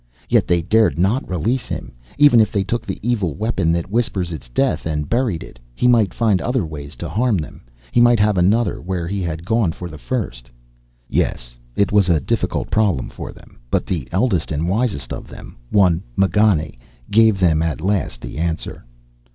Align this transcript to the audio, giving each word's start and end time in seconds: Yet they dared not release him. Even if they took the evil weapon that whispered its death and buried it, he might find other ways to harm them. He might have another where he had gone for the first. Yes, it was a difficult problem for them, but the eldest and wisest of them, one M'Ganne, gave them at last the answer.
Yet 0.27 0.47
they 0.47 0.63
dared 0.63 0.97
not 0.97 1.29
release 1.29 1.67
him. 1.67 1.93
Even 2.17 2.39
if 2.41 2.51
they 2.51 2.63
took 2.63 2.87
the 2.87 2.97
evil 3.07 3.35
weapon 3.35 3.71
that 3.73 3.91
whispered 3.91 4.31
its 4.31 4.49
death 4.49 4.87
and 4.87 5.07
buried 5.07 5.43
it, 5.43 5.59
he 5.75 5.87
might 5.87 6.11
find 6.11 6.41
other 6.41 6.65
ways 6.65 6.95
to 6.95 7.07
harm 7.07 7.37
them. 7.37 7.61
He 7.91 8.01
might 8.01 8.19
have 8.19 8.35
another 8.35 8.81
where 8.81 9.07
he 9.07 9.21
had 9.21 9.45
gone 9.45 9.73
for 9.73 9.91
the 9.91 9.99
first. 9.99 10.49
Yes, 11.07 11.53
it 11.75 11.91
was 11.91 12.09
a 12.09 12.19
difficult 12.19 12.71
problem 12.71 13.09
for 13.09 13.31
them, 13.31 13.59
but 13.69 13.85
the 13.85 14.07
eldest 14.11 14.51
and 14.51 14.67
wisest 14.67 15.13
of 15.13 15.27
them, 15.27 15.55
one 15.69 16.01
M'Ganne, 16.17 16.77
gave 17.11 17.39
them 17.39 17.61
at 17.61 17.79
last 17.79 18.21
the 18.21 18.39
answer. 18.39 18.83